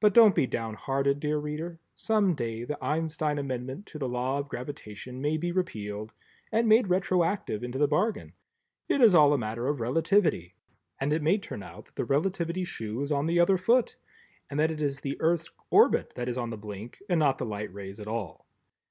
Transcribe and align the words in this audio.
But 0.00 0.12
don't 0.12 0.34
be 0.34 0.46
down 0.46 0.74
hearted, 0.74 1.18
dear 1.18 1.38
Reader, 1.38 1.80
some 1.94 2.34
day 2.34 2.62
the 2.64 2.76
Einstein 2.84 3.38
Amendment 3.38 3.86
to 3.86 3.98
the 3.98 4.06
Law 4.06 4.36
of 4.38 4.50
Gravitation 4.50 5.22
may 5.22 5.38
be 5.38 5.50
repealed, 5.50 6.12
and 6.52 6.68
made 6.68 6.88
retroactive 6.88 7.64
into 7.64 7.78
the 7.78 7.88
bargain; 7.88 8.34
it 8.86 9.00
is 9.00 9.14
all 9.14 9.32
a 9.32 9.38
matter 9.38 9.66
of 9.66 9.80
Relativity 9.80 10.52
and 11.00 11.10
it 11.10 11.22
may 11.22 11.38
turn 11.38 11.62
out 11.62 11.86
that 11.86 11.94
the 11.96 12.04
Relativity 12.04 12.64
shoe 12.64 13.00
is 13.00 13.10
on 13.10 13.24
the 13.24 13.40
other 13.40 13.56
foot 13.56 13.96
and 14.50 14.60
that 14.60 14.70
it 14.70 14.82
is 14.82 15.00
the 15.00 15.18
Earth's 15.22 15.48
orbit 15.70 16.12
that 16.16 16.28
is 16.28 16.36
on 16.36 16.50
the 16.50 16.58
blink 16.58 16.98
and 17.08 17.18
not 17.18 17.38
the 17.38 17.46
light 17.46 17.72
rays 17.72 17.98
at 17.98 18.06
all. 18.06 18.44